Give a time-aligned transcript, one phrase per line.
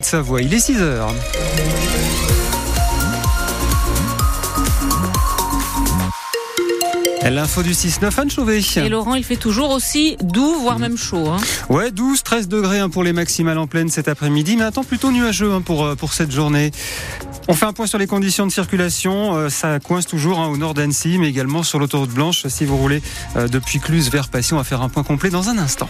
[0.00, 1.12] Savoie, il est 6 heures.
[7.28, 8.60] L'info du 6-9, Anne Chauvet.
[8.76, 11.28] Et Laurent, il fait toujours aussi doux, voire même chaud.
[11.28, 11.38] Hein.
[11.68, 14.84] Ouais, 12, 13 degrés hein, pour les maximales en pleine cet après-midi, mais un temps
[14.84, 16.70] plutôt nuageux hein, pour, euh, pour cette journée.
[17.48, 19.34] On fait un point sur les conditions de circulation.
[19.34, 22.46] Euh, ça coince toujours au nord d'Annecy, mais également sur l'autoroute blanche.
[22.46, 23.02] Si vous roulez
[23.34, 25.88] euh, depuis Cluse vers Passy, on va faire un point complet dans un instant.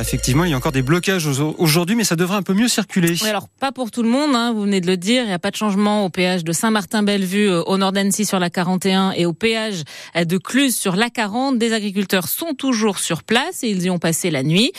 [0.00, 3.14] Effectivement, il y a encore des blocages aujourd'hui, mais ça devrait un peu mieux circuler.
[3.24, 5.38] Alors pas pour tout le monde, hein, vous venez de le dire, il n'y a
[5.38, 9.26] pas de changement au péage de Saint-Martin-Bellevue euh, au nord d'Annecy sur la 41 et
[9.26, 9.82] au péage
[10.16, 11.58] euh, de Cluse sur la 40.
[11.58, 14.72] Des agriculteurs sont toujours sur place et ils y ont passé la nuit.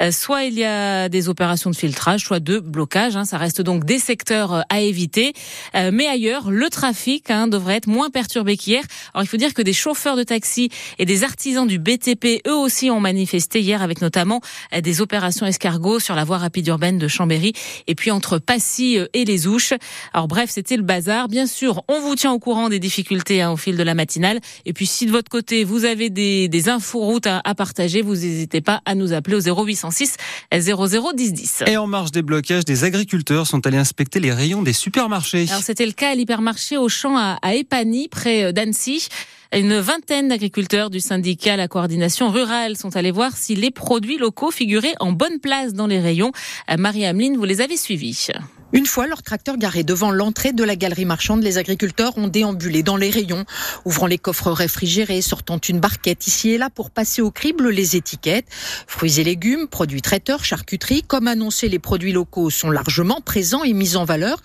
[0.00, 3.16] Euh, soit il y a des opérations de filtrage, soit de blocage.
[3.16, 5.32] Hein, ça reste donc des secteurs à éviter.
[5.74, 8.82] Mais ailleurs, le trafic hein, devrait être moins perturbé qu'hier.
[9.14, 12.54] Alors il faut dire que des chauffeurs de taxi et des artisans du BTP, eux
[12.54, 14.40] aussi, ont manifesté hier avec notamment
[14.80, 17.52] des opérations escargots sur la voie rapide urbaine de Chambéry
[17.86, 19.74] et puis entre Passy euh, et les Ouches.
[20.12, 21.28] Alors bref, c'était le bazar.
[21.28, 24.40] Bien sûr, on vous tient au courant des difficultés hein, au fil de la matinale.
[24.66, 28.14] Et puis si de votre côté, vous avez des, des infos routes à, partager, vous
[28.14, 30.16] n'hésitez pas à nous appeler au 0806
[30.52, 31.64] 00 10 10.
[31.66, 35.46] Et en marge des blocages, des agriculteurs sont allés inspecter les rayons des supermarchés.
[35.50, 39.08] Alors c'était le cas à l'hypermarché Auchan à, à Épany, près euh, d'Annecy.
[39.54, 44.50] Une vingtaine d'agriculteurs du syndicat La Coordination Rurale sont allés voir si les produits locaux
[44.50, 46.32] figuraient en bonne place dans les rayons.
[46.70, 48.28] Euh, Marie-Ameline, vous les avez suivis.
[48.72, 52.82] Une fois leur tracteur garé devant l'entrée de la galerie marchande, les agriculteurs ont déambulé
[52.82, 53.44] dans les rayons,
[53.84, 57.94] ouvrant les coffres réfrigérés, sortant une barquette ici et là pour passer au crible les
[57.94, 58.46] étiquettes.
[58.86, 63.74] Fruits et légumes, produits traiteurs, charcuterie, comme annoncé, les produits locaux sont largement présents et
[63.74, 64.40] mis en valeur.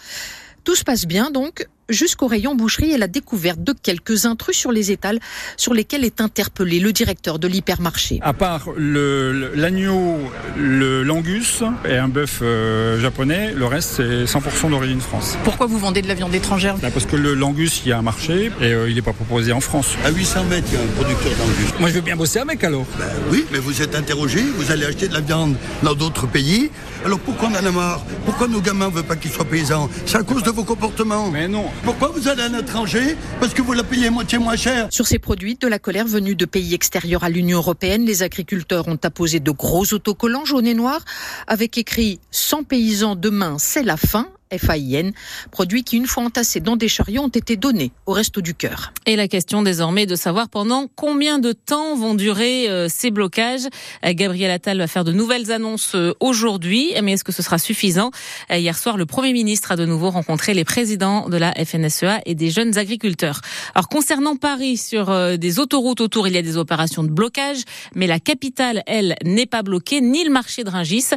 [0.65, 4.71] Tout se passe bien donc, jusqu'au rayon boucherie et la découverte de quelques intrus sur
[4.71, 5.19] les étals
[5.55, 8.19] sur lesquels est interpellé le directeur de l'hypermarché.
[8.21, 10.17] À part l'agneau,
[10.57, 15.37] le, l'angus et un bœuf euh, japonais, le reste c'est 100% d'origine France.
[15.43, 16.75] Pourquoi vous vendez de la viande étrangère?
[16.77, 19.53] Bah, Parce que l'angus, il y a un marché et euh, il n'est pas proposé
[19.53, 19.95] en France.
[20.05, 21.73] À 800 mètres, il y a un producteur d'angus.
[21.79, 22.85] Moi je veux bien bosser avec alors.
[22.97, 26.69] Ben oui, mais vous êtes interrogé, vous allez acheter de la viande dans d'autres pays.
[27.05, 28.03] Alors pourquoi on en a marre?
[28.25, 29.89] Pourquoi nos gamins ne veulent pas qu'ils soient paysans?
[30.05, 31.29] C'est à cause de vos comportements.
[31.31, 34.87] Mais non, pourquoi vous allez à l'étranger Parce que vous la payez moitié moins cher.
[34.91, 38.87] Sur ces produits, de la colère venue de pays extérieurs à l'Union européenne, les agriculteurs
[38.87, 41.03] ont apposé de gros autocollants jaunes et noirs
[41.47, 45.11] avec écrit 100 paysans demain, c'est la fin FAIN,
[45.51, 48.93] produits qui, une fois entassés dans des chariots, ont été donnés au Resto du Cœur.
[49.05, 53.65] Et la question désormais de savoir pendant combien de temps vont durer euh, ces blocages.
[54.05, 57.57] Euh, Gabriel Attal va faire de nouvelles annonces euh, aujourd'hui, mais est-ce que ce sera
[57.57, 58.11] suffisant?
[58.49, 62.35] Hier soir, le Premier ministre a de nouveau rencontré les présidents de la FNSEA et
[62.35, 63.41] des jeunes agriculteurs.
[63.75, 67.59] Alors concernant Paris, sur des autoroutes autour, il y a des opérations de blocage,
[67.95, 71.09] mais la capitale, elle, n'est pas bloquée, ni le marché de Ringis.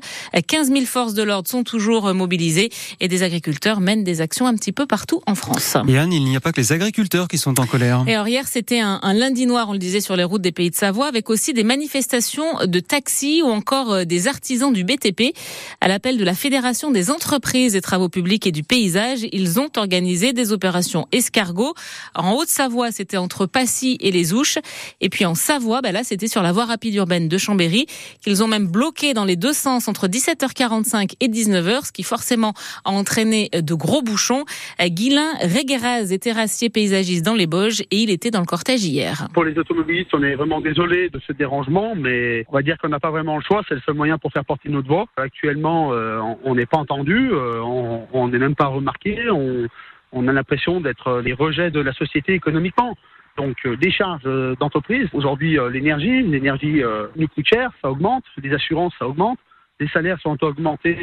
[0.46, 2.70] 15 000 forces de l'ordre sont toujours mobilisées
[3.00, 5.76] et des les agriculteurs mènent des actions un petit peu partout en France.
[5.86, 8.02] Yann, il n'y a pas que les agriculteurs qui sont en colère.
[8.06, 10.70] Et alors hier, c'était un, lundi noir, on le disait, sur les routes des pays
[10.70, 15.34] de Savoie, avec aussi des manifestations de taxis ou encore euh, des artisans du BTP.
[15.82, 19.68] À l'appel de la Fédération des entreprises des travaux publics et du paysage, ils ont
[19.76, 21.74] organisé des opérations escargots.
[22.14, 24.58] En Haute-Savoie, c'était entre Passy et les Ouches.
[25.02, 27.86] Et puis en Savoie, bah là, c'était sur la voie rapide urbaine de Chambéry,
[28.22, 32.54] qu'ils ont même bloqué dans les deux sens entre 17h45 et 19h, ce qui forcément
[32.84, 34.44] a entraîné de gros bouchons.
[34.80, 39.28] Guilain Regueraz est terrassier paysagiste dans les Bauges et il était dans le cortège hier.
[39.34, 42.88] Pour les automobilistes, on est vraiment désolé de ce dérangement, mais on va dire qu'on
[42.88, 43.62] n'a pas vraiment le choix.
[43.68, 45.06] C'est le seul moyen pour faire porter notre voix.
[45.16, 49.18] Actuellement, euh, on n'est pas entendu, euh, on n'est même pas remarqué.
[49.30, 52.96] On, a l'impression d'être les rejets de la société économiquement.
[53.36, 54.24] Donc euh, des charges
[54.58, 55.08] d'entreprise.
[55.12, 56.82] Aujourd'hui, l'énergie, l'énergie
[57.16, 58.24] nous coûte cher, ça augmente.
[58.42, 59.38] Les assurances, ça augmente.
[59.78, 60.98] Les salaires sont augmentés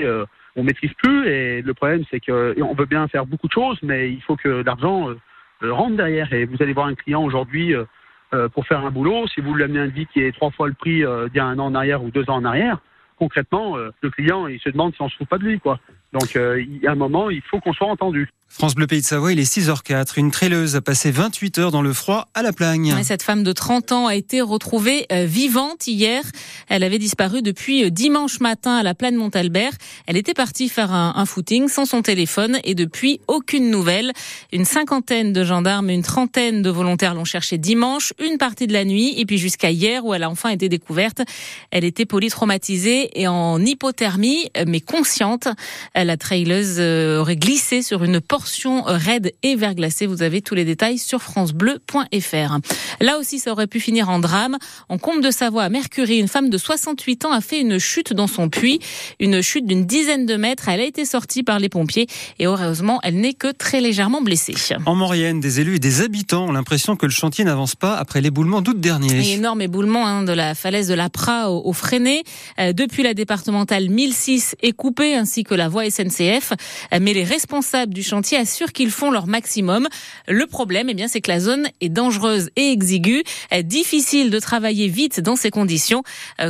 [0.57, 1.27] on maîtrise plus.
[1.27, 4.63] Et le problème, c'est qu'on veut bien faire beaucoup de choses, mais il faut que
[4.65, 6.33] l'argent euh, rentre derrière.
[6.33, 7.85] Et vous allez voir un client aujourd'hui euh,
[8.33, 9.27] euh, pour faire un boulot.
[9.27, 11.45] Si vous lui amenez un devis qui est trois fois le prix d'il y a
[11.45, 12.79] un an en arrière ou deux ans en arrière,
[13.17, 15.79] concrètement, le client, il se demande si on se fout pas de lui, quoi.
[16.13, 18.29] Donc, il y a un moment, il faut qu'on soit entendu.
[18.49, 20.17] France Bleu Pays de Savoie, il est 6h04.
[20.17, 22.95] Une traileuse a passé 28 heures dans le froid à la plagne.
[23.03, 26.23] cette femme de 30 ans a été retrouvée euh, vivante hier.
[26.67, 29.73] Elle avait disparu depuis euh, dimanche matin à la plaine Montalbert.
[30.07, 34.11] Elle était partie faire un, footing sans son téléphone et depuis aucune nouvelle.
[34.51, 38.73] Une cinquantaine de gendarmes et une trentaine de volontaires l'ont cherchée dimanche, une partie de
[38.73, 41.21] la nuit et puis jusqu'à hier où elle a enfin été découverte.
[41.69, 45.47] Elle était polytraumatisée et en hypothermie mais consciente.
[46.05, 50.05] La traileuse euh, aurait glissé sur une porte portions raides et verglacées.
[50.05, 52.57] Vous avez tous les détails sur francebleu.fr.
[53.01, 54.57] Là aussi, ça aurait pu finir en drame.
[54.89, 58.13] En Comte de Savoie, à Mercury, une femme de 68 ans a fait une chute
[58.13, 58.79] dans son puits.
[59.19, 60.69] Une chute d'une dizaine de mètres.
[60.69, 62.05] Elle a été sortie par les pompiers
[62.37, 64.53] et heureusement, elle n'est que très légèrement blessée.
[64.85, 68.21] En Maurienne, des élus et des habitants ont l'impression que le chantier n'avance pas après
[68.21, 69.33] l'éboulement d'août dernier.
[69.33, 72.23] énorme éboulement hein, de la falaise de la Pra au, au Freinet.
[72.59, 76.53] Euh, depuis la départementale 1006 est coupée ainsi que la voie SNCF.
[76.93, 79.87] Euh, mais les responsables du chantier assurent qu'ils font leur maximum.
[80.27, 83.23] Le problème, eh bien, c'est que la zone est dangereuse et exiguë.
[83.53, 86.03] Euh, difficile de travailler vite dans ces conditions.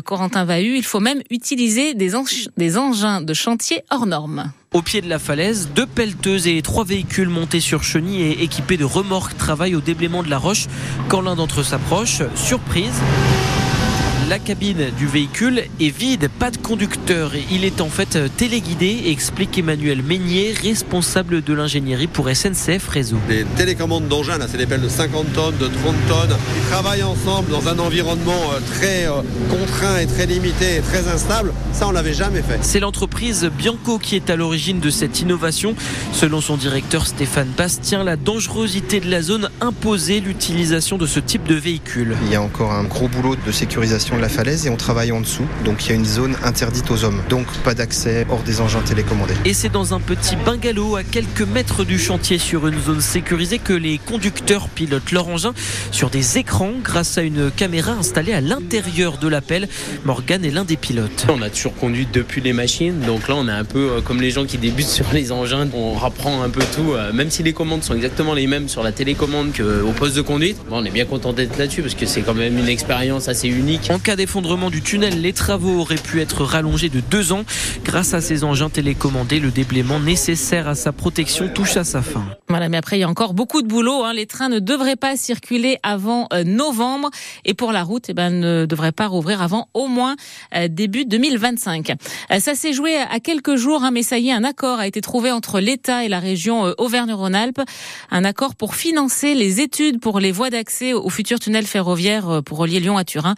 [0.05, 2.11] Corentin Vahu, il faut même utiliser des,
[2.57, 4.51] des engins de chantier hors normes.
[4.73, 8.75] Au pied de la falaise, deux pelleteuses et trois véhicules montés sur chenilles et équipés
[8.75, 10.65] de remorques travaillent au déblaiement de la roche.
[11.07, 13.01] Quand l'un d'entre eux s'approche, surprise,
[14.29, 17.31] la cabine du véhicule est vide, pas de conducteur.
[17.49, 23.17] Il est en fait téléguidé, explique Emmanuel Meignier, responsable de l'ingénierie pour SNCF Réseau.
[23.29, 26.37] Les télécommandes d'engins, là, c'est des pelles de 50 tonnes, de 30 tonnes.
[26.57, 31.07] Ils travaillent ensemble dans un environnement euh, très euh, contraint et très limité et très
[31.07, 31.53] instable.
[31.71, 32.59] Ça, on l'avait jamais fait.
[32.61, 35.75] C'est l'entreprise Bianco qui est à l'origine de cette innovation.
[36.11, 41.45] Selon son directeur Stéphane Bastien, la dangerosité de la zone imposait l'utilisation de ce type
[41.45, 42.17] de véhicule.
[42.25, 45.21] Il y a encore un gros boulot de sécurisation la falaise et on travaille en
[45.21, 45.45] dessous.
[45.65, 47.21] Donc il y a une zone interdite aux hommes.
[47.29, 49.33] Donc pas d'accès hors des engins télécommandés.
[49.45, 53.59] Et c'est dans un petit bungalow à quelques mètres du chantier sur une zone sécurisée
[53.59, 55.53] que les conducteurs pilotent leur engin
[55.91, 59.67] sur des écrans grâce à une caméra installée à l'intérieur de l'appel.
[60.05, 61.25] Morgan est l'un des pilotes.
[61.29, 62.99] On a toujours conduit depuis les machines.
[63.01, 65.67] Donc là on est un peu euh, comme les gens qui débutent sur les engins.
[65.73, 66.93] On rapprend un peu tout.
[66.93, 70.21] Euh, même si les commandes sont exactement les mêmes sur la télécommande qu'au poste de
[70.21, 70.57] conduite.
[70.71, 73.89] on est bien content d'être là-dessus parce que c'est quand même une expérience assez unique
[74.07, 77.43] cas d'effondrement du tunnel, les travaux auraient pu être rallongés de deux ans.
[77.83, 82.23] Grâce à ces engins télécommandés, le déblaiement nécessaire à sa protection touche à sa fin.
[82.47, 84.05] Voilà, mais après, il y a encore beaucoup de boulot.
[84.05, 84.13] Hein.
[84.13, 87.09] Les trains ne devraient pas circuler avant euh, novembre.
[87.43, 90.15] Et pour la route, eh ben, ne devrait pas rouvrir avant au moins
[90.55, 91.89] euh, début 2025.
[92.31, 94.87] Euh, ça s'est joué à quelques jours, hein, mais ça y est, un accord a
[94.87, 97.59] été trouvé entre l'État et la région Auvergne-Rhône-Alpes.
[98.09, 102.59] Un accord pour financer les études pour les voies d'accès au futur tunnel ferroviaire pour
[102.59, 103.35] relier Lyon à Turin.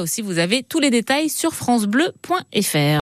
[0.00, 2.98] Aussi, vous avez tous les détails sur francebleu.fr.